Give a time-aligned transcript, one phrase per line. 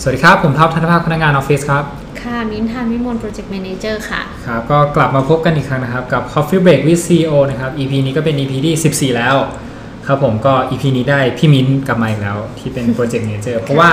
[0.00, 1.84] สวัสดีครับ ผมท็อปธนภาพพนักงานออฟฟิศครับ
[2.22, 8.52] ค่ะมิ้นท์ทานวิมล project manager ค่ะ ครับ ก็กลับมาพบกันอีกครั้งนะครับ กับ Coffee Break with CEO นะครับ EP นี้ก็เป็น EP
[8.66, 9.36] ที่ 14 แล้ว
[10.06, 13.92] ครับผมก็ EP นี้ได้พี่มิ้นท์กลับมาอีกแล้ว ที่เป็นโปรเจกต์ a ม a เจอร์เพราะว่า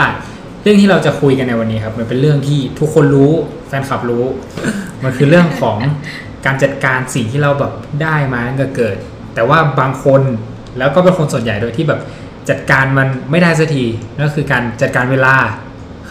[0.61, 3.31] เรื่องที่เราจะคุยกันในวันนี้ครับมันเป็นเรื่องที่ทุกคนรู้
[3.67, 4.25] แฟนคลับรู้
[5.03, 5.77] มันคือเรื่องของ
[6.45, 8.95] การจัดการสิ่งที่เราแบบได้มาตั้งแต่เกิด
[9.35, 10.21] แต่ว่าบางคน
[10.77, 11.99] แล้วก็เป็นคนส่วนใหญ่โดยที่แบบ
[12.49, 15.35] จัดการมันไม่ได้สักทีนั่นก็คือการจัดการเวลา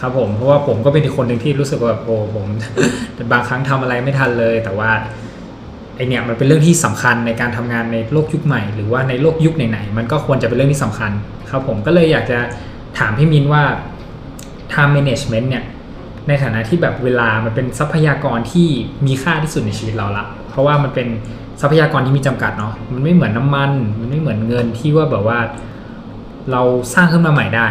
[0.05, 2.45] ครับผมเพราะว่าผมก็เป็นอีกคนหนึ่งที่รู้สึกว่าแบบโอ้ผม
[3.31, 4.91] บางครั้งทำอะไรไม่ทันเลย แต่ว่า
[5.95, 11.11] ไอเนี่ยมันเป็นเรื่องที่สำคัญในการทำงานในโลกยุคใหม่ หรือว่าในโลกยุคไหนๆมันก็ควรจะเป็นเรื่องที่สำคัญ
[11.49, 12.39] ครับผมก็เลยอยากจะ
[12.99, 13.63] ถามพี่มินว่า
[14.71, 15.63] time management เนี่ย
[16.27, 18.67] ในฐานะที่แบบเวลามันเป็นทรัพยากรที่
[19.05, 21.07] มีค่าที่สุดในชีวิตเราละเพราะว่ามันเป็น
[21.61, 25.39] ทรัพยากรที่มีจำกัดเนาะมันไม่เหมือนน้ำมัน มันไม่เหมือนเงินที่ว่าแบบว่า
[26.51, 26.61] เรา
[26.93, 27.67] สร้างขึ้นมาใหม่ได้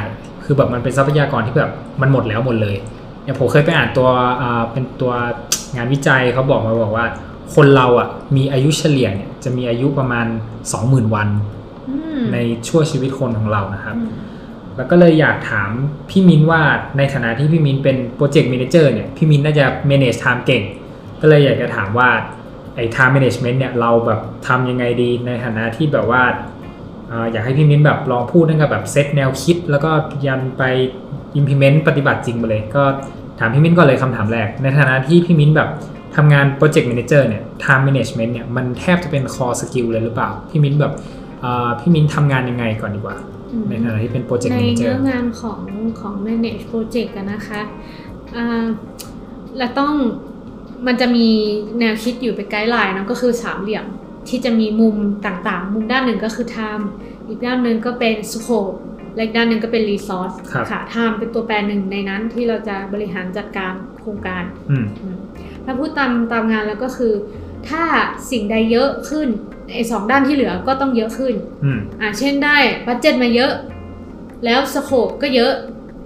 [0.53, 2.77] คือแบบมันเป็นทรัพยากรที่แบบมันหมดแล้วหมดเลย
[3.25, 4.09] อย่างผมเคยไปอ่านตัว
[4.43, 5.13] อ่าเป็นตัว
[5.77, 7.07] งานวิจัยเขาบอกมาบอกว่า
[7.55, 10.27] คนเราอะมีอายุเฉลี่ยเนี่ยจะมีอายุประมาณ
[10.71, 11.29] 20,000 วัน
[11.89, 14.11] อืมในชั่วชีวิตคนของเรานะครับอืม
[14.77, 15.71] แล้วก็เลยอยากถาม
[16.11, 16.61] พี่มินว่า
[16.99, 20.63] ในฐานะที่พี่มินเป็นโปรเจกต์ a ม a เจอร์เนี่ยพี่มินน่าจะ manage time เก่ง
[21.21, 22.09] ก็เลยอยากจะถามว่า
[22.77, 26.23] ไอ้ time management เนี่ยเราแบบทำยังไงดีในฐานะที่แบบว่า
[27.11, 29.91] อ่าอยากให้พี่มิ้นท์แบบลองพูดตั้งแต่แบบเซตแนวคิด แล้วก็
[30.27, 30.63] ยันไป
[31.39, 32.83] implement ปฏิบัติจริงไปเลย ก็
[33.39, 35.69] ถามพี่มิ้นท์ก่อนเลยคำถามแรก ในฐานะที่พี่มิ้นท์แบบ
[36.17, 40.93] ทำงาน project manager เนี่ย time management เนี่ย มันแทบจะเป็น core skill เลยหรือเปล่า พี่มิ้นท์แบบ
[41.45, 43.17] อ่าพี่มิ้นท์ทำงานยังไงก่อนดีกว่า
[43.53, 45.61] อืมในฐานะที่เป็น project manager ในแมเนเจอเนื้องานของ
[46.01, 47.63] ของ manage project กันนะคะ
[48.37, 48.65] อ่า
[49.59, 49.93] เราต้อง
[50.87, 51.29] มันจะมี
[51.81, 53.85] แนวคิดอยู่เป็นไกด์ไลน์เนอะก็คือสามเหลี่ยม
[54.29, 56.85] ที่จะมีมุมต่างๆ มุมด้านหนึ่งก็คือ time
[57.29, 58.77] อีกด้านหนึ่งก็เป็น scope
[59.15, 65.17] และอีกด้านหนึ่งก็เป็น resource ครับค่ะ time เป็นตัวแปรหนึ่งในนั้นที่เราจะบริหารจัดการโครงการอืมอืม
[65.65, 67.13] ถ้าพูดตามตามงานแล้วก็คือ
[67.69, 67.85] ถ้า
[68.31, 69.29] สิ่งใดเยอะขึ้น
[69.75, 73.53] ไอ้สองด้านที่เหลือก็ต้องเยอะขึ้นอืมอ่าเช่นได้ budget มาเยอะ
[74.45, 75.53] แล้ว scope ก็เยอะ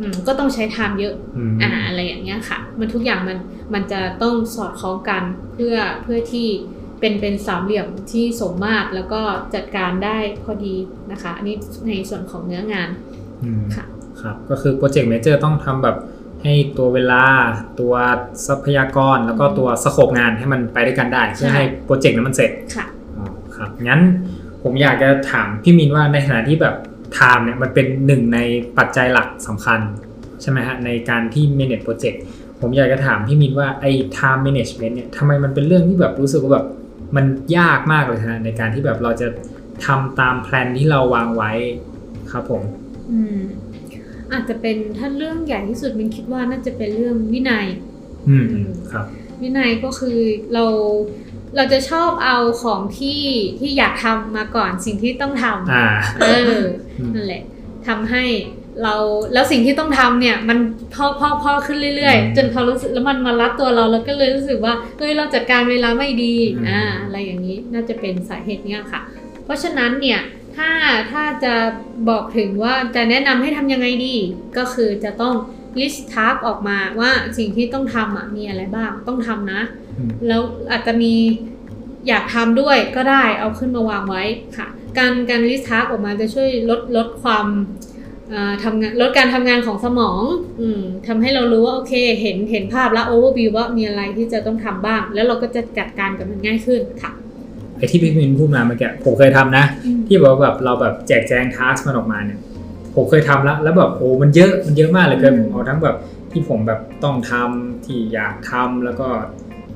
[0.01, 3.39] อืมก็ต้องใช้ time เยอะอืมอ่าอะไรอย่างเงี้ยค่ะ มันทุกอย่างมัน
[3.75, 5.23] มันจะต้องสอดคล้องกัน
[5.55, 6.49] เพื่อเพื่อที่
[7.07, 9.21] เป็นเป็นสามเหลี่ยมที่สมมาตรแล้วก็
[9.55, 10.75] จัดการได้พอดี
[11.13, 11.57] นะคะ อันนี้
[11.89, 12.89] ในส่วนของเนื้องาน
[13.45, 13.85] อืมค่ะ
[14.23, 15.97] ครับก็คือ project manager ต้องทำแบบ
[16.43, 17.25] ให้ตัวเวลา
[17.81, 17.95] ตัว
[18.47, 23.25] ทรัพยากรแล้วก็ตัว scope งานให้มันไปด้วยกันได้เพื่อให้โปรเจกต์นั้นมันเสร็จค่ะอ๋อ
[23.57, 24.01] ครับงั้น
[24.63, 26.75] ผมอยากจะถามพี่มินว่าในฐานะที่แบบ
[27.17, 28.39] time เนี่ยมันเป็นหนึ่งใน
[28.79, 29.81] ปัจจัยหลักสำคัญ
[30.43, 32.19] ใช่ไหมฮะในการที่ manage project
[32.61, 36.67] ผมอยากจะถามพี่มินว่าไอ้ time management เนี่ยทำไมมันเป็นเรื่องที่แบบรู้สึกว่าแบบ
[37.17, 37.27] มัน
[37.59, 39.29] ยากมากเลยฮะในการที่แบบเราจะ
[39.87, 41.53] ทำตามแพลนที่เราวางไว้
[42.33, 42.63] ครับผม
[43.11, 43.39] อืม
[44.33, 47.67] อาจจะเป็นถ้าเรื่องใหญ่ที่สุดมินคิดว่าน่าจะเป็นเรื่องวินัย
[48.29, 48.47] อืม
[48.93, 49.07] ครับ
[49.43, 50.19] วินัยก็คือ
[50.55, 50.67] เรา
[51.57, 53.23] เราจะชอบเอาของที่
[53.59, 55.87] ที่อยากทำมาก่อนสิ่งที่ต้องทำอ่า
[56.21, 56.61] เออ
[56.99, 57.43] อืมนั่นแหละ
[57.87, 58.25] ทำให้
[58.83, 58.95] เรา
[59.33, 60.59] แล้วสิ่งที่ต้องทำเนี่ย มัน
[60.95, 69.01] พอพอพอขึ้นเรื่อยอืมๆจนเขารู้สึกแล้วมันมารัดตัวเราแล้วก็เลยรู้สึกว่าเฮ้ยเราจัดการเวลาไม่ดีอืมอ่าอะไรอย่างนี้น่าจะเป็นสาเหตุเนี้ยค่ะ
[69.45, 70.21] เพราะฉะนั้นเนี่ย
[70.57, 70.71] ถ้า
[71.11, 71.55] ถ้าจะ
[72.09, 74.17] บอกถึงว่าจะแนะนำให้ทำยังไงดี
[74.57, 75.35] ก็คือจะต้อง
[75.81, 79.61] list task ออกมาว่าสิ่งที่ต้องทำอะมีอะไรบ้างต้องทำนะ
[79.99, 81.15] อืมแล้วอาจจะมี
[82.09, 84.25] อยากทำด้วยก็ได้เอาขึ้นมาวางไว้
[84.57, 84.67] ค่ะ
[84.99, 87.86] การการ list task ออกมาจะช่วยลดลดความเอ่อ
[88.65, 90.23] ทำงานลดการทำงานของสมอง
[90.61, 97.13] อืมทำให้เรารู้ว่าโอเค เห็นเห็นภาพแล้ว overview ว่ามีอะไรที่จะต้องทำบ้าง แล้วเราก็จะจัดการกับมันง่ายขึ้นค่ะ
[97.79, 102.39] ไอที่พี่มินพูดมาเมื่อกี้ผมเคยทำนะอืมที่บอกว่าแบบเราแบบแจกแจงทัสมันออกมาเนี่ย
[102.95, 105.97] ผมเคยทำแล้ว แล้วแบบโอ้มันเยอะมันเยอะมากเลยเกินผมเอาทั้งแบบ
[106.33, 109.07] ที่ผมแบบต้องทำที่อยากทำแล้วก็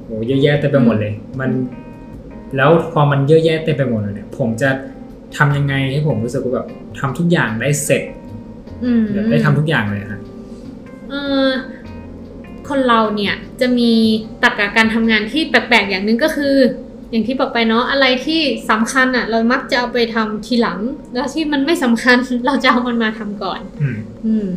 [0.05, 1.51] โอ้เยอะแยะเต็มไปหมดเลย มัน
[2.57, 4.71] แล้วพอมันเยอะแยะเต็มไปหมดเลยเนี่ยผมจะ
[5.37, 6.69] ทำยังไงให้ผมรู้สึกว่าแบบ
[6.99, 8.20] ทำทุกอย่างได้เสร็จอืม
[9.15, 10.21] แบบได้ทำทุกอย่างเลยฮะ
[11.11, 11.15] เอ
[11.47, 11.49] อ
[12.69, 13.93] คนเราเนี่ยจะมี
[14.43, 16.55] ตรรกะการทำงานที่แปลกๆอย่างหนึ่งก็คือ
[17.11, 18.41] อย่างที่บอกไปเนาะอะไรที่
[18.71, 20.79] สำคัญอะ เรามักจะเอาไปทำทีหลัง
[21.15, 22.17] แล้วที่มันไม่สำคัญ
[22.47, 24.49] เราจะเอามันมาทำก่อนอืมอืม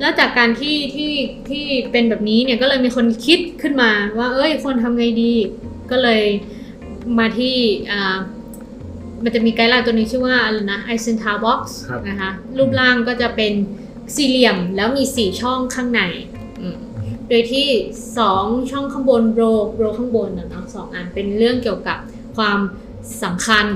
[0.00, 1.12] แล้วจากการที่ที่
[1.48, 5.32] ที่เป็นแบบนี้เนี่ยก็เลยมีคนคิดขึ้นมาว่า เอ้ยควรทำไงดี
[5.90, 6.22] ก็เลย
[7.18, 7.56] มาที่
[7.90, 8.16] อ่า
[9.24, 13.52] มันจะมีไกด์ไลน์ตัวนี้ชื่อว่าอะไรนะ Eisenhower Box ครับนะคะรูปร่างก็จะเป็น
[14.14, 16.02] สี่เหลี่ยมแล้วมีสี่ช่องข้างใน
[16.60, 16.76] อืม
[17.28, 17.68] โดยที่
[18.18, 19.42] สองช่องข้างบนโร
[19.76, 21.98] โรข้างบนนะเนาะสองอันเป็นเรื่องเกี่ยวกับ
[22.36, 22.58] ความ
[23.22, 23.66] สำคัญ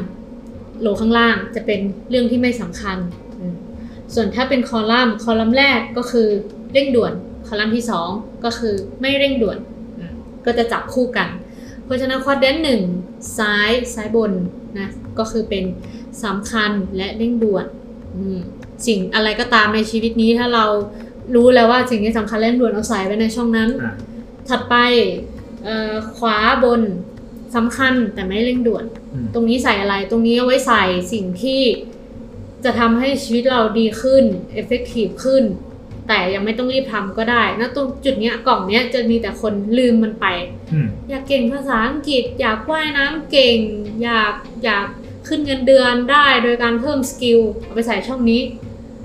[0.81, 1.81] โลข้างล่างจะเป็น
[2.11, 2.97] เรื่องที่ไม่สำคัญ
[3.39, 3.55] อืม
[4.15, 6.29] ส่วนถ้าเป็นคอลัมน์คอลัมน์แรกก็คือ
[6.73, 7.13] เร่งด่วน
[7.49, 8.09] คอลัมน์ที่สอง
[8.45, 9.59] ก็คือไม่เร่งด่วน
[9.99, 10.13] อืม
[10.47, 11.29] ก็จะจับคู่กัน
[11.85, 12.81] เพราะฉะนั้นควอดเดนหนึ่ง
[13.39, 14.33] ซ้ายซ้ายบน
[14.79, 14.89] นะ
[15.19, 15.65] ก็คือเป็น
[16.25, 17.67] สำคัญและเร่งด่วน
[18.17, 18.39] อืม
[18.87, 20.67] สิ่งอะไรก็ตามในชีวิตนี้ถ้าเรา
[21.35, 23.93] รู้แล้วว่าสิ่งที่สำคัญและเร่งด่วนเอาใส่ไว้ในช่องนั้นอ่า
[24.49, 24.75] ถัดไป
[25.65, 26.83] เอ่อขวาบน
[27.57, 31.63] สำคัญแต่ไม่เร่งด่วนอืมตรงนี้ใส่อะไรตรงนี้เอาไว้ใส่สิ่งที่
[32.65, 34.25] จะทำให้ชีวิตเราดีขึ้น
[34.61, 35.45] effective ขึ้น
[36.09, 40.27] แต่ยังไม่ต้องรีบทำก็ได้นะตรงจุดเนี้ยกล่องเนี้ยจะมีแต่คนลืมมันไป
[40.73, 43.59] อืมอยากเก่งภาษาอังกฤษ อยากว่ายน้ำเก่ง
[44.03, 44.35] อยาก
[44.65, 44.87] อยาก
[45.29, 48.41] ขึ้นเงินเดือนได้โดยการเพิ่ม skill เอาไปใส่ช่องนี้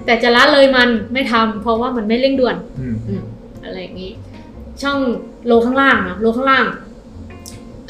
[0.06, 3.24] แต่จะละเลยมันไม่ทำเพราะว่ามันไม่เร่งด่วนอืมอืม
[3.64, 4.12] อะไรอย่างนี้
[4.82, 5.00] ช่อง
[5.46, 6.66] โลข้างล่างนะโลข้างล่าง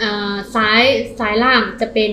[0.02, 0.82] อ่าซ้าย
[1.20, 2.12] ซ้ายล่างจะเป็น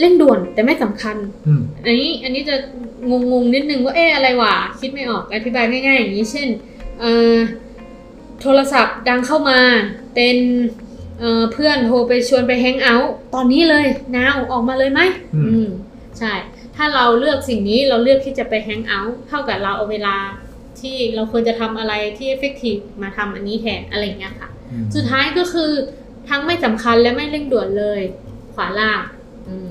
[0.00, 2.56] เร่งด่วนแต่ไม่สำคัญอืมอันนี้อันนี้จะ
[3.10, 6.48] งงงๆนิดนึงว่าเอ๊ะอะไรวะคิดไม่ออกอธิบายง่ายๆอย่างนี้ เช่น
[7.00, 7.34] เอ่อ
[8.42, 9.60] โทรศัพท์ดังเข้ามา
[10.14, 10.36] เป็น
[11.18, 13.86] เอ่อเพื่อนโทรไปชวนไปแฮงเอาท์ตอนนี้เลย
[14.16, 15.00] นาวออกมาเลยไหม
[15.34, 15.68] อืมอืม
[16.18, 16.32] ใช่
[16.76, 20.16] ถ้าเราเลือกสิ่งนี้เราเลือกที่จะไปแฮงเอาท์เท่ากับเราเอาเวลา
[20.80, 25.70] ที่เราควรจะทำอะไรที่ effective มาทำอันนี้แทนอะไรอย่างเงี้ยค่ะอืมสุดท้ายก็คือ
[26.28, 28.00] ทั้งไม่สำคัญและไม่เร่งด่วนเลย
[28.54, 29.00] ขวาล่าง
[29.48, 29.68] อืม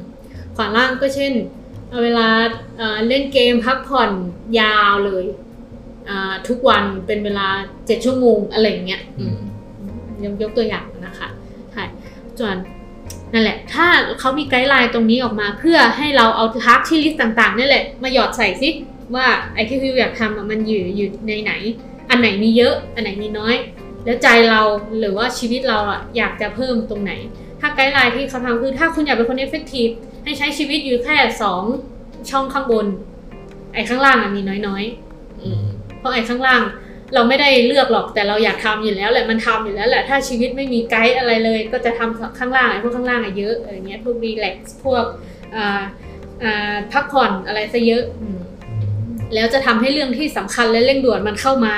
[0.56, 1.34] ขวาล่างก็เช่น
[1.90, 2.28] เอาเวลา
[2.78, 4.12] เอ่อเล่นเกมพักผ่อน
[4.60, 5.26] ยาวเลย
[6.10, 7.48] อ่าทุกวันเป็นเวลา
[7.88, 9.38] เจ็ดชั่วโมงอะไรอย่างเงี้ยอืม
[10.24, 11.28] ยกยกตัวอย่างนะคะ
[11.72, 11.84] ใช่
[12.40, 12.56] ส่วน
[13.34, 13.88] นั่นแหละ ถ้า
[14.20, 18.70] เขามี guideline ตรงนี้ออกมา เพื่อให้เราเอา task ที่ list ต่างๆนี่แหละ มาหยอดใส่ซิ
[19.16, 21.54] ว่าไอ้ที่พี่อยากทำอะมันอยู่อยู่ในไหน
[22.10, 23.56] อันไหนมีเยอะ อันไหนมีน้อย
[24.06, 24.62] แล้วใจเรา
[25.00, 27.12] หรือว่าชีวิตเราอะอยากจะเพิ่มตรงไหน
[27.62, 29.90] ถ้า guideline ที่เขาทำคือถ้าคุณอยากเป็นคน effective
[30.24, 31.64] ให้ใช้ชีวิตอยู่แค่สอง
[32.30, 32.86] ช่องข้างบน
[33.74, 35.64] ไอ้ข้างล่างอะมีน้อยๆอืม
[36.00, 36.62] เพราะไอ้ข้างล่าง
[37.14, 45.06] เราไม่ได้เลือกหรอกแต่เราอยากทำอยู่แล้วแหละมันทำอยู่แล้วแหละถ้าชีวิตไม่มีไกด์อะไรเลย ก็จะทำข้างล่างไอ้พวกข้างล่างอะเยอะอะไรเงี้ยพวกรีแลกซ์พวก
[45.56, 45.82] อ่า
[46.44, 48.40] อ่าพักผ่อนอะไรซะเยอะอืม
[49.34, 51.76] แล้วจะทำให้เรื่องที่สำคัญและเร่งด่วนมันเข้ามา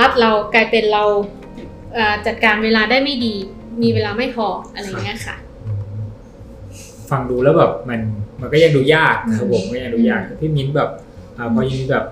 [0.00, 1.04] รัดเรากลายเป็นเรา
[1.94, 3.34] เอ่อจัดการเวลาได้ไม่ดี
[3.82, 5.36] มีเวลาไม่พออะไรอย่างเงี้ยค่ะ
[7.10, 8.00] ฟังดูแล้วแบบมัน
[8.40, 10.90] มันก็ยังดูยากครับอืมผมก็ยังดูยากพี่มิ้นแบบ
[11.36, 12.06] อ่าพอยังมีแบบ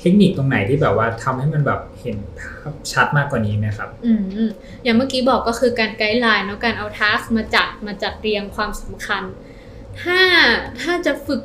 [0.00, 4.50] เทคนิคตรงไหนที่แบบว่าทำให้มันแบบเห็นภาพชัดมากกว่านี้ไหมครับอืมอืม
[4.84, 9.22] อย่างเมื่อกี้บอกก็คือการ guideline เนาะการเอา task มาจัดมาจัดเรียงความสำคัญ
[10.00, 10.18] ถ้า
[10.80, 11.40] ถ้าจะฝึก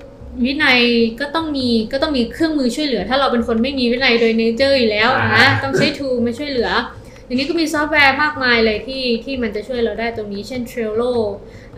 [0.46, 0.82] วินัย
[1.20, 6.70] ก็ต้องมีก็ต้องมีเครื่องมือช่วยเหลือ ถ้าเราเป็นคนไม่มีวินัยโดย nature อยู่แล้วอ่านะต้องใช้ tool มาช่วยเหลือ
[7.26, 11.14] อย่างนี้ก็มีซอฟต์แวร์มากมายเลยที่ที่มันจะช่วยเราได้ตรงนี้ เช่น Trello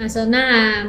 [0.02, 0.46] Asana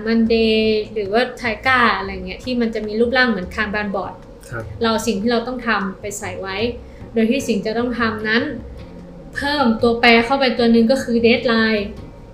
[0.07, 0.57] Monday
[0.93, 4.15] หรือว่า Taiga อะไรเงี้ยที่มันจะมีรูปร่างเหมือน Kanban board
[4.51, 6.57] ครับเราสิ่งที่เราต้องทำไปใส่ไว้
[7.15, 8.43] โดยที่สิ่งจะต้องทำนั้น
[9.35, 11.85] เพิ่มตัวแปรเข้าไปตัวหนึ่งก็คือ deadline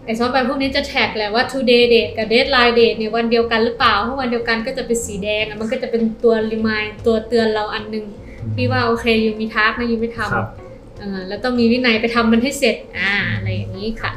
[0.04, 8.06] ไอ้ซอฟต์แวร์พวกนี้จะ tag แหละว่า today date กับ deadline date เนี่ยวันเดียวกันหรือเปล่าถ้าวันเดียวกันก็จะเป็นสีแดงอะมันก็จะเป็นตัว remind ตัวเตือนเราอันหนึง
[8.54, 14.10] ที่ว่าโอเค you มี task นะ you ไม่ทำครับเออแล้วต้องมีวินัยไปทำมันให้เสร็จอ่าอะไรอย่างนี้ค่ะ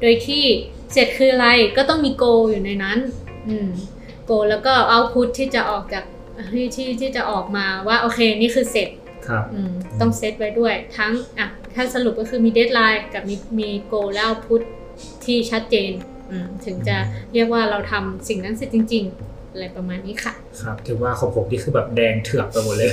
[0.00, 0.44] โดยที่
[0.92, 2.98] เสร็จคืออะไรก็ต้องมี goal อยู่ในนั้น
[3.48, 3.68] อืม
[4.28, 6.04] goal แล้วก็ output ที่จะออกจาก
[6.52, 8.88] ที่ที่ที่จะออกมาว่าโอเคนี่คือเสร็จ
[9.28, 14.60] ครับอืมต้องเซตไว้ด้วยทั้งอะถ้าสรุปก็คือมีเดทไลน์กับมีมีโกแล้วพุท
[15.24, 15.92] ที่ชัดเจน
[16.30, 16.96] อืมถึงจะ
[17.32, 22.92] เรียกว่าเราทำสิ่งนั้นเสร็จจริง ๆ อะไรประมาณนี้ค่ะ ครับ ถือว่าของผมนี่คือแบบแดงเถือกไปหมดเลย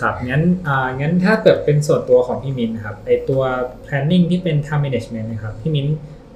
[0.00, 3.42] ครับ งั้นอ่างั้นถ้าเกิดเป็นส่วนตัวของพี่มิ้นครับไอตัว
[3.86, 5.86] planning ที่เป็น time management นะครับพี่มิ้น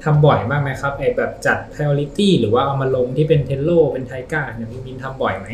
[0.05, 5.49] ทำบ่อยมากไหมครับไอแบบจัด priority หรือว่าเอามาลงที่เป็น Trello เป็น Taiga เนี่ยพี่มิ้นทำบ่อยไหม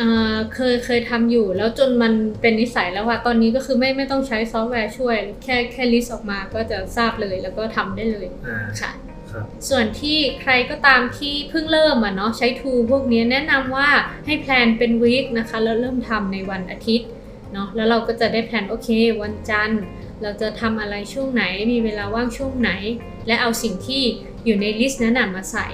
[0.00, 8.92] อ่าเคยเคยทำอยู่แล้วจนมันเป็นนิสัยแล้วว่าตอนนี้ก็คือไม่ไม่ต้องใช้ซอฟต์แวร์ช่วย แค่แค่ list ออกมาก็จะทราบเลยแล้วก็ทำได้เลยอ่าค่ะ
[9.30, 13.88] ครับส่วนที่ใครก็ตามที่เพิ่งเริ่มอะเนาะใช้ tool พวกนี้แนะนำว่า
[14.26, 17.08] ให้ plan เป็น week นะคะแล้วเริ่มทำในวันอาทิตย์
[17.52, 18.88] เนาะแล้วเราก็จะได้ plan โอเค
[19.22, 19.82] วันจันทร์
[20.22, 22.70] เราจะทำอะไรช่วงไหนมีเวลาว่างช่วงไหน
[23.26, 24.02] และเอาสิ่งที่
[24.44, 25.66] อยู่ใน list นั้นมาใส่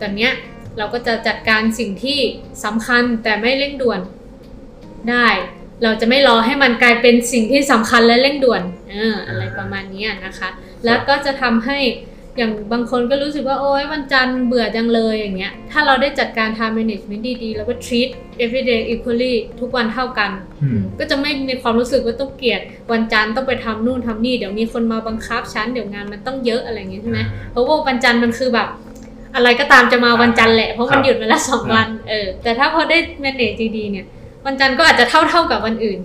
[0.00, 0.30] ตอนนี้
[0.78, 2.18] เราก็จะจัดการสิ่งที่
[2.64, 4.00] สำคัญแต่ไม่เร่งด่วน
[5.10, 5.26] ได้
[5.82, 10.48] เราจะไม่รอให้มันกลายเป็นสิ่งที่สำคัญและเร่งด่วนเอออะไรประมาณนี้นะคะ
[10.84, 11.78] แล้วก็จะทำให้
[12.38, 18.08] อย่างบางคนก็รู้สึกว่าโอ๊ยวันจันทร์เบื่อจังเลยอย่างเงี้ย ถ้าเราได้จัดการ time management ดีๆ แล้วก็ treat
[18.44, 20.30] everyday equally ทุกวันเท่ากัน
[20.62, 22.60] อืมก็จะไม่มีความรู้สึกว่าต้องเกลียด
[22.92, 27.20] วันจันทร์ต้องไปทำนู่นทำนี่ เดี๋ยวมีคนมาบังคับฉัน เดี๋ยวงานมันต้องเยอะอะไรอย่างเงี้ยใช่ไหม
[27.52, 28.68] เพราะว่าวันจันทร์มันคือแบบ
[29.34, 34.06] อะไรก็ตามจะมาวันจันทร์แหละ เพราะมันหยุดมาแล้วสองวัน เออ แต่ถ้าพอได้ manage ดีๆเนี่ย
[34.46, 35.98] วันจันทร์ก็อาจจะเท่าๆกับวันอื่น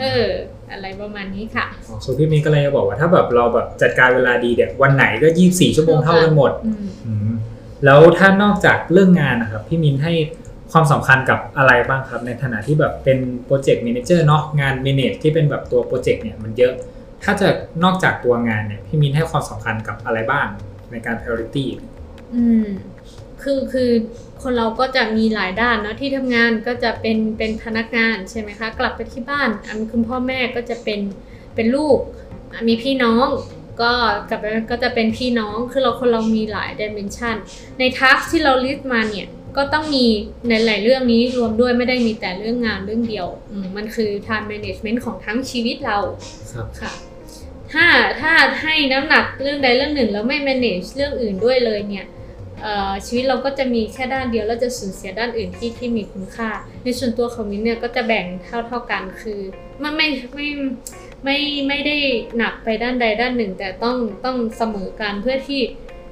[0.00, 0.26] เออ
[0.72, 7.34] อะไรประมาณนี้ค่ะอ๋อคือพี่มิ้นก็เลยจะบอกว่าถ้าแบบเราแบบจัดการเวลาดีเดี๋ยววันไหนก็ 24 ชั่วโมงเท่ากันหมดอืมอืม
[7.84, 10.12] แล้วถ้านอกจากเรื่องงานนะครับ พี่มิ้นให้
[10.72, 16.72] ความสำคัญกับอะไรบ้างครับ ในฐานะที่แบบเป็นโปรเจกต์ a ม a เจอร์เนาะงาน manage ที่เป็นแบบตัวโปรเจกต์เนี่ยมันเยอะ
[17.24, 17.48] ถ้าจะ
[17.84, 20.46] นอกจากตัวงานเนี่ยพี่มิ้นให้ความสำคัญกับอะไรบ้าง
[20.90, 21.64] ในการ priority
[22.34, 22.66] อืม
[23.46, 23.90] คือคือ
[24.42, 31.00] คนเราก็จะมีหลายด้านเนาะที่ทำงานก็จะเป็นเป็นพนักงานใช่ไหมคะ กลับไปที่บ้านอันคุณพ่อแม่ก็จะเป็น
[31.54, 31.98] เป็นลูก
[32.52, 33.26] อะมีพี่น้อง
[33.82, 33.92] ก็
[34.28, 37.36] กลับไปก็จะเป็นพี่น้องคือเราคนเรามีหลายดิเมนชัน
[37.78, 39.26] ในทักที่เราลิสต์มาเนี่ย
[39.56, 40.06] ก็ต้องมี
[40.48, 45.98] ในหลายเรื่องนี้รวมด้วยไม่ได้มีแต่เรื่องงานเรื่องเดียวอืมมันคือ time management ของทั้งชีวิตเรา
[46.52, 46.92] ครับค่ะ
[47.72, 47.86] ถ้า
[48.20, 52.15] ถ้าให้น้ำหนักเรื่องใดเรื่องหนึ่งแล้วไม่ manage เรื่องอื่นด้วยเลยเนี่ยเอ่อ
[53.06, 56.50] ชีวิตเราก็จะมีแค่ด้านเดียวแล้วจะสูญเสียด้านอื่นที่ที่มีคุณค่า
[56.84, 59.40] ในส่วนตัวของมิ้นเนี่ยก็จะแบ่งเท่าเท่ากันคือ
[59.82, 60.48] มันไม่ไม่
[61.24, 61.96] ไม่ไม่ได้
[62.36, 65.60] หนักไปด้านใดด้านหนึ่ง แต่ต้องต้องเสมอกันเพื่อที่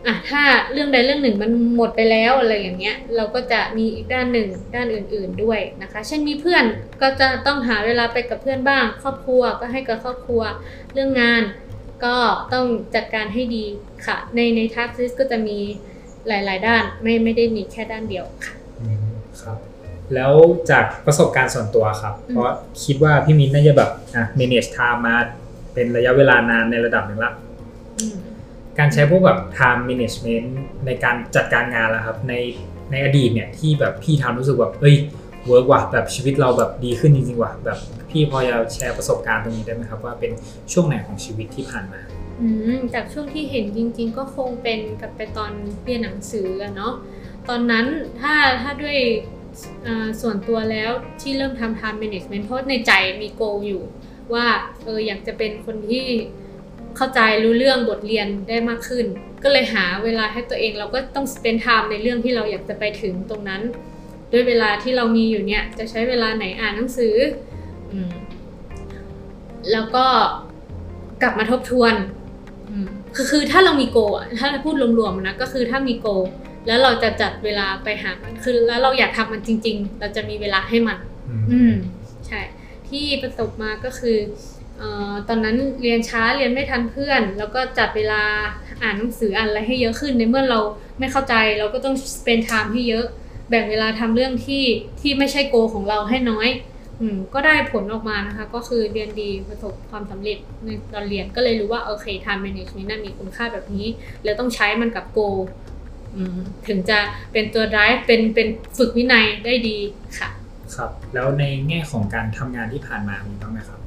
[0.06, 0.42] อะถ้า
[0.72, 6.64] เรื่องใดเรื่องหนึ่งมันหมดไปแล้วอะไรอย่างเงี้ยเราก็จะมีอีกด้านหนึ่งด้านอื่น ๆด้วยนะคะ เช่นมีเพื่อน
[7.02, 10.42] ก็จะต้องหาเวลาไปกับเพื่อนบ้าง ครอบครัวก็ให้กับครอบครัว
[10.92, 11.42] เรื่องงาน
[12.04, 12.16] ก็
[12.52, 13.64] ต้องจัดการให้ดี
[14.06, 15.58] ค่ะ ในในทักซิสก็จะมี
[16.28, 18.98] หลาย ๆ ด้านไม่ไม่ได้มีแค่ด้านเดียวค่ะอืม
[19.42, 19.58] ครับ
[20.14, 20.32] แล้ว
[20.70, 22.50] จากประสบการณ์ส่วนตัวครับอืมเพราะ
[22.84, 25.16] คิดว่าพี่มิ้นน่าจะแบบอะ manage time มา
[25.74, 27.32] เป็นระยะเวลานานในระดับหนึ่งละ
[27.98, 28.16] อืม
[28.78, 30.46] การใช้พวกแบบ time management
[30.86, 32.34] ในการจัดการงานแล้วครับ ใน
[32.90, 34.96] ในอดีตเนี่ยที่แบบพี่ทำรู้สึกแบบเฮ้ย
[35.46, 37.78] เวิร์กว่ะแบบชีวิตเราแบบดีขึ้นจริงๆว่ะแบบ
[38.10, 40.32] พี่พอจะแชร์ประสบการณ์ตรงนี้ได้ไหมครับ ว่าเป็น
[40.72, 42.23] ช่วงไหนของชีวิตที่ผ่านมาอืม
[42.94, 45.52] จากช่วงที่เห็นจริง ๆ ก็คงเป็นกับไปตอน
[45.84, 46.94] เรียนหนังสือเนาะ
[47.48, 47.86] ตอนนั้น
[48.20, 48.98] ถ้าถ้าด้วย
[50.20, 50.90] ส่วนตัวแล้ว
[51.22, 53.82] ที่เริ่มทำ time management เพราะในใจมีโกอยู่
[54.34, 54.46] ว่า
[54.84, 56.06] เอออยากจะเป็นคนที่
[56.96, 59.06] เข้าใจรู้เรื่องบทเรียนได้มากขึ้น
[59.42, 63.62] ก็เลยหาเวลาให้ตัวเองเราก็ต้อง spend time ในเรื่องที่เราอยากจะไปถึงตรงนั้น
[64.32, 67.16] ด้วยเวลาที่เรามีอยู่เนี่ยจะใช้เวลาไหนอ่านหนังสือ
[67.92, 67.94] อ
[69.72, 70.06] แล้วก็
[71.22, 71.94] กลับมาทบทวน
[73.14, 76.08] คือคือถ้าเรามีโกอะถ้าพูดรวมๆนะก็คือถ้ามีโก
[76.66, 80.98] แล้วเราจะจัดเวลาไปหามันคือแล้วเราอยากทำมันจริง ๆ เราจะมีเวลาให้มัน
[81.52, 81.74] อืม
[82.26, 82.40] ใช่
[82.88, 84.18] ที่ประสบมาก็คือ
[84.78, 88.22] เอ่อตอนนั้นเรียนช้าเรียนไม่ทันเพื่อน แล้วก็จัดเวลา
[88.82, 90.60] อ่านหนังสืออ่านอะไรให้เยอะขึ้นในเมื่อเรา
[90.98, 93.06] ไม่เข้าใจเราก็ต้อง spend time ให้เยอะ
[93.48, 94.64] แบ่งเวลาทำเรื่องที่
[95.00, 96.73] ที่ไม่ใช่โกของเราให้น้อยอืม
[97.34, 103.86] ก็ได้ผลออกมานะคะ ก็คือเรียนดีประสบความสำเร็จในตอนเรียนก็เลยรู้ว่าโอเค time management น่ะมีคุณค่าแบบนี้
[104.24, 105.20] แล้วต้องใช้มันกับโก
[106.16, 106.98] อืมถึงจะ
[107.32, 109.78] เป็นตัว drive เป็นเป็นฝึกวินัยได้ดี
[110.18, 110.30] ค่ะ
[110.74, 113.80] ครับ แล้วในแง่ของการทำงานที่ผ่านมามีบ้างไหมครับ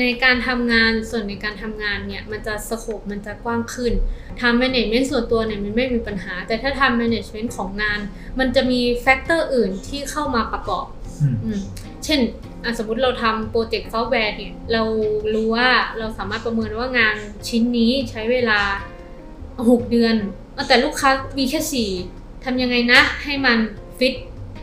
[0.00, 3.92] ในการทำงานส่วนในการทำงานเนี่ยมันจะสโคปมันจะกว้างขึ้น
[4.40, 8.00] ทำ management ส่วนตัวเนี่ยมันไม่มีปัญหา แต่ถ้าทำ management ของงาน
[8.38, 10.86] มันจะมี factor อื่นที่เข้ามาประกอบ
[11.20, 11.60] อืมอืม
[12.06, 12.20] เช่น
[12.78, 14.82] สมมติเราทำโปรเจกต์ซอฟต์แวร์เนี่ยเรา
[15.34, 17.16] รู้ว่าเราสามารถประเมินว่างาน
[17.48, 18.60] ชิ้นนี้ใช้เวลา
[19.26, 20.16] 6 เดือน
[20.68, 23.58] แต่ลูกค้ามีแค่ 4ทำยังไงนะ ให้มัน
[23.98, 24.14] ฟิต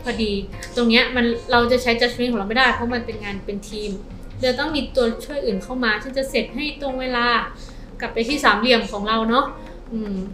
[0.02, 0.32] พอดี
[0.76, 3.90] ตรงเนี้ยมันเราจะใช้ judgment ของเราไม่ได้ เพราะมันเป็นงานเป็นทีม
[4.40, 7.26] เราต้องมีตัวช่วยอื่นเข้ามาที่จะเสร็จให้ตรงเวลา
[8.00, 9.44] กลับไปที่สามเหลี่ยมของเราเนาะ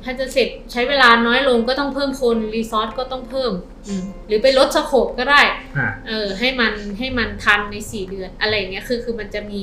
[0.04, 3.52] ถ้าจะเสร็จใช้เวลาน้อยลงก็ต้องเพิ่มคนรีซอสก็ต้องเพิ่ม
[3.88, 5.40] อืมหรือไปลดสโคปก็ได้
[5.78, 9.62] อ่าเออให้มันให้มันทันใน 4 เดือนอะไรอย่างเงี้ยคือคือมันจะมี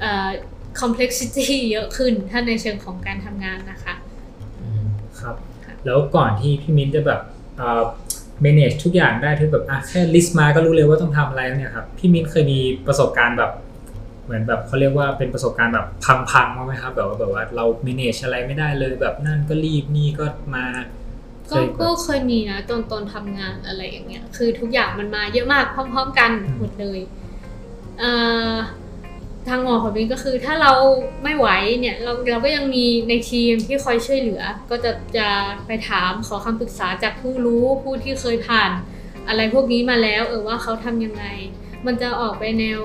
[0.00, 0.28] เอ่อ
[0.80, 3.94] complexity เยอะขึ้นถ้าในเชิงของการทำงานนะคะ
[5.20, 7.20] ครับค่ะแล้วก่อนที่พี่มิ้นจะแบบ
[7.56, 7.82] เอ่อ
[8.44, 13.52] manage ทุกอย่างได้ที่แบบอะแค่ list มาก็รู้เลยว่าต้องทำอะไรแล้วเนี่ยครับ พี่มิ้นเคยมีประสบการณ์แบบ
[14.26, 15.86] เหมือนแบบเขาเรียกว่าเป็นประสบการณ์แบบ
[16.30, 20.66] พังๆมางไหมครับแบบว่าแบบว่าเรา manage อะไรไม่ได้เลยแบบนั่นก็รีบนี่ก็มา
[21.48, 27.00] เคก็ยแบบก็เคยมีนะตอนตอนทำงานอะไรอย่างเงี้ย คือทุกอย่างมันมาเยอะมากพร้อม ๆ กันอืมหมดเลย
[27.98, 28.10] เอ่
[28.50, 28.52] อ
[29.48, 30.72] ทางออกของนี้ก็คือถ้าเรา
[31.24, 31.48] ไม่ไหว
[31.80, 35.28] เนี่ยเราเราก็ยังมีในทีมที่คอยช่วยเหลือ ก็จะจะ
[35.66, 38.70] ไปถามขอคำปรึกษาจากผู้รู้ผู้ที่เคยผ่าน
[39.28, 41.24] อะไรพวกนี้มาแล้ว เออว่าเขาทำยังไง
[41.86, 42.80] มันจะออกไปแนว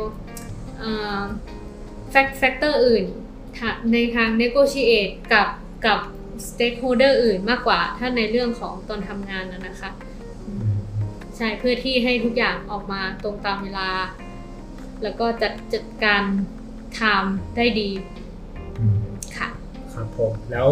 [2.12, 3.06] factor อื่น
[3.94, 5.48] ในทาง negotiate กับ
[5.86, 6.00] กับ
[6.50, 9.92] stakeholder อื่นมากกว่าถ้าในเรื่องของตอนทำงานนะนะคะ
[11.38, 13.90] ใช่เพื่อที่ให้ทุกอย่างออกมาตรงตามเวลา
[15.04, 16.24] แล้วก็จัดจัดการ
[16.94, 17.90] time ได้ดี
[19.38, 19.50] ค่ะ
[19.94, 20.70] ครับผมแล้ว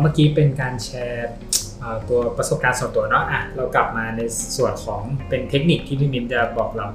[0.00, 1.30] เมื่อกี้เป็นการแชร์
[2.08, 4.20] ตัวประสบการณ์ส่วนตัวเนาะอะเรากลับมาใน
[4.56, 6.86] ส่วนของเป็นเทคนิคที่พี่มิมจะบอกเรา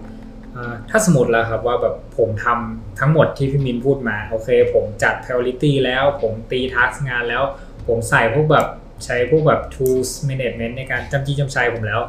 [0.90, 7.44] ถ้าสมมติแล้วครับว่าแบบผมทำทั้งหมดที่พี่มินพูดมาโอเค ผมจัด priority แล้วผมตีทักงานแล้ว
[7.88, 8.68] ผมใส่พวกแบบ
[9.06, 12.02] ใช้พวกแบบ tools management ในการจำจี้จำชัยผมแล้ว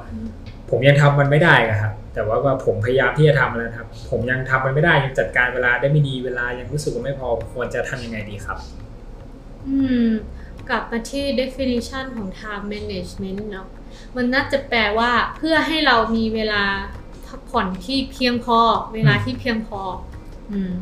[0.70, 8.58] ผมยังทำมันไม่ได้ครับแต่ว่าว่าผมพยายามที่จะทำแล้วครับ ผมยังทำมันไม่ได้ยังจัดการเวลาได้ไม่ดีเวลายังรู้สึกว่าไม่พอควรจะทำยังไงดีครับ
[9.66, 9.76] อื
[10.06, 10.10] ม
[10.68, 13.66] กลับมาที่ definition ของ time management เนาะ
[14.16, 16.64] มันน่าจะแปลว่าเพื่อให้เรามีเวลา
[17.36, 18.58] พักผ่อนที่เพียงพอ
[18.94, 19.80] เวลาที่เพียงพอ
[20.52, 20.72] อืม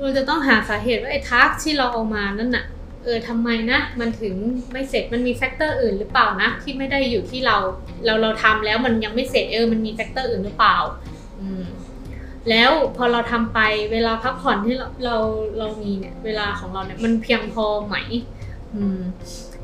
[0.00, 2.64] เราจะต้องหาสาเหตุว่าไอ้ task ที่เราเอามานั่นน่ะ
[3.04, 4.34] เออทำไมนะ มันถึง
[4.72, 7.56] ไม่เสร็จมันมี factor อื่นหรือเปล่านะ ที่ไม่ได้อยู่ที่เรา
[8.04, 10.76] เราเราทำแล้วมันยังไม่เสร็จเออมันมี factor อื่นหรือเปล่า
[11.40, 11.62] อืม
[12.50, 13.60] แล้วพอเราทำไป
[13.92, 15.16] เวลาพักผ่อนที่เราเรา
[15.58, 17.96] เรามีเนี่ย เวลาของเราเนี่ยมันเพียงพอไหม
[18.74, 19.00] อืม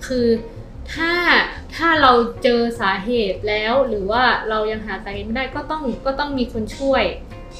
[0.07, 0.27] คือ
[0.95, 1.13] ถ้า
[1.77, 2.13] ถ้าเรา
[2.43, 7.05] เจอสาเหตุแล้ว หรือว่าเรายังหาสาเหตุไม่ได้ก็ต้องก็ต้องมีคนช่วย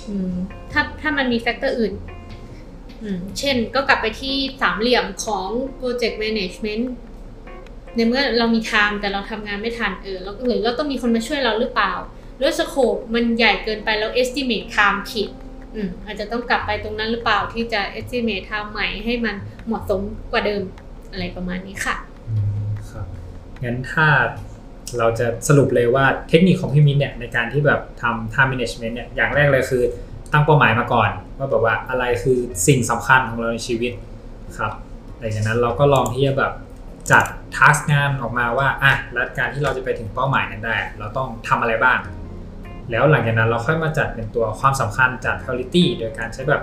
[0.09, 0.33] อืม
[0.73, 1.95] ถ้าถ้ามันมีแฟกเตอร์อื่น
[3.39, 6.85] เช่นก็กลับไปที่สามเหลี่ยมของ Project Management
[7.97, 11.93] ในเมื่อเรามี time แต่เราทำงานไม่ทันเออแล้วหรือเราต้องมีคนมาช่วยเราหรือเปล่า
[12.37, 15.29] หรือสโคปมันใหญ่เกินไปแล้ว estimate time ผิด
[15.75, 19.35] อืมอาจจะต้องกลับไปตรงนั้นหรือเปล่าที่จะ estimate time ใหม่ให้มัน
[19.67, 20.01] เหมาะสม
[20.33, 20.63] กว่าเดิม
[21.13, 21.97] อะไรประมาณนี้ค่ะ
[23.63, 24.09] งั้นถ้า
[24.99, 29.83] เราจะสรุปเลยว่าเทคนิคของพี่มิ้นเนี่ยในการที่แบบทำ time management เนี่ยอย่างแรกเลยคือ
[30.33, 33.93] ตั้งเป้าหมายมาก่อน ว่าแบบว่าอะไรคือสิ่งสำคัญของเราในชีวิต
[34.59, 34.73] ครับ
[35.19, 36.53] หลังจากนั้นเราก็ลองที่จะแบบ
[37.11, 37.25] จัด
[37.57, 41.99] ทัสงานออกมาว่าอะแล้วการที่เราจะไปถึงเป้าหมายนั้นได้ เราต้องทำอะไรบ้าง
[42.91, 46.63] แล้วหลังจากนั้นเราค่อยมาจัดเป็นตัวความสำคัญจัด priority โดยการใช้แบบ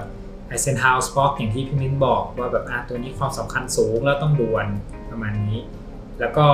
[0.52, 4.68] Eisenhower Spock อย่างที่พี่มิ้นบอกว่าแบบอะตัวนี้ความสำคัญสูงแล้วต้องด่วน
[5.12, 5.58] ประมาณนี้
[6.22, 6.48] แล้วก็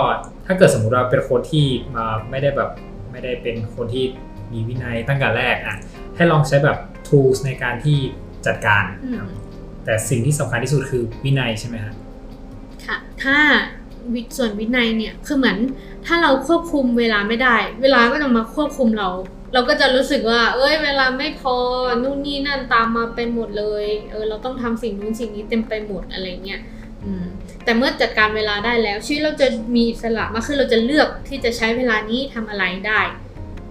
[0.46, 2.70] ถ้าเกิดสมมุติเราเป็นคนที่มาไม่ได้แบบ
[3.12, 4.06] ไม่ได้เป็นคนที่
[4.52, 5.78] มีวินัยตั้งแต่แรกอะ
[6.16, 7.98] ให้ลองใช้แบบ tools ในการที่
[8.46, 8.84] จัดการ
[9.20, 9.30] ครับ
[9.86, 11.96] แต่สิ่งที่สำคัญที่สุดคือวินัยใช่ไหมครับ
[12.86, 13.38] ค่ะถ้า
[14.14, 15.58] วิส่วนวินัยเนี่ยคือเหมือน
[16.06, 19.10] ถ้าเราควบคุมเวลาไม่ได้ เวลาก็จะมาควบคุมเรา
[19.54, 21.56] เราก็จะรู้สึกว่า เอ้ย เวลาไม่พอ
[22.04, 26.62] นู่นนี่นั่นตามมาเป็นหมดเลย เออเราต้องทำสิ่งนู้นสิ่งนี้เต็มไปหมดอะไรเงี้ย
[27.04, 27.26] อืม
[27.68, 33.02] แต่เมื่อจัดการเวลาได้แล้วชีวิตเราจะมีอิสระมากขึ้นเราจะเลือกที่จะใช้เวลานี้ทำอะไรได้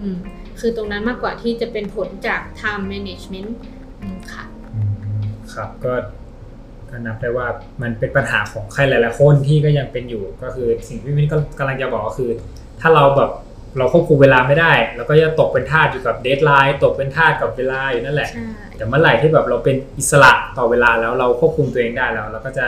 [0.00, 0.18] อืม
[0.61, 3.50] คือตรงนั้นมากกว่าที่จะเป็นผลจาก time management
[4.02, 4.80] อืมค่ะอื
[5.24, 5.92] มครับก็
[6.90, 7.46] ก็นับได้ว่า
[7.82, 12.30] มันเป็นปัญหาของใครหลายๆคนที่ก็ยังเป็นอยู่ก็คือสิ่งที่พี่มิ้นก็กำลังจะบอกก็คือ
[12.80, 13.30] ถ้าเราแบบ
[13.78, 22.66] เราควบคุมเวลาไม่ได้เราก็จะตกเป็นทาสอยู่กับ deadline ตกเป็นทาสกับเวลาอยู่นั่นแหละใช่แต่เมื่อไหร่ที่แบบเราเป็นอิสระต่อเวลาแล้วเราควบคุมตัวเองได้แล้ว เราก็จะ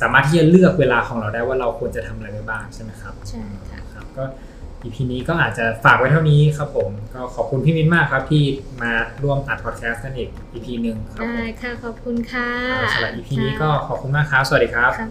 [0.00, 4.24] สามารถที่จะเลือกเวลาของเราได้ว่าเราควรจะทำอะไรไปบ้างใช่ไหมครับใช่ค่ะครับก็
[4.84, 8.44] EP นี้ก็อาจจะฝากไว้เท่านี้ครับผม ก็ขอบคุณพี่มิ้นมากครับ ที่
[8.82, 12.48] มาร่วมอัดพอดแคสต์กันอีก EP หนึ่งครับผได้มค่ะขอบคุณค่ะ
[12.94, 15.08] สำหรับ EP นี้ก็ขอบคุณมากครับ สวัสดีครับค่ะ